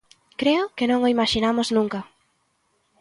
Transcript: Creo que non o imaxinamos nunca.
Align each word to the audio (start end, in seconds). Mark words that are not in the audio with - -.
Creo 0.39 0.65
que 0.77 0.89
non 0.89 0.99
o 1.05 1.11
imaxinamos 1.15 1.67
nunca. 1.75 1.99